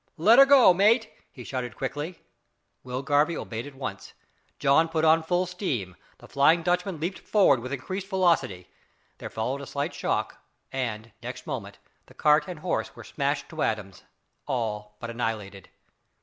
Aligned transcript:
"Let 0.17 0.39
her 0.39 0.47
go, 0.47 0.73
mate," 0.73 1.13
he 1.31 1.43
shouted 1.43 1.75
quickly. 1.75 2.23
Will 2.83 3.03
Garvie 3.03 3.37
obeyed 3.37 3.67
at 3.67 3.75
once. 3.75 4.13
John 4.57 4.89
put 4.89 5.05
on 5.05 5.21
full 5.21 5.45
steam, 5.45 5.95
the 6.17 6.27
"Flying 6.27 6.63
Dutchman" 6.63 6.99
leaped 6.99 7.19
forward 7.19 7.59
with 7.59 7.71
increased 7.71 8.07
velocity. 8.07 8.67
Then 9.19 9.29
followed 9.29 9.61
a 9.61 9.67
slight 9.67 9.93
shock, 9.93 10.41
and; 10.71 11.11
next 11.21 11.45
moment, 11.45 11.77
the 12.07 12.15
cart 12.15 12.45
and 12.47 12.61
horse 12.61 12.95
were 12.95 13.03
smashed 13.03 13.47
to 13.49 13.61
atoms 13.61 14.03
all 14.47 14.97
but 14.99 15.11
annihilated! 15.11 15.69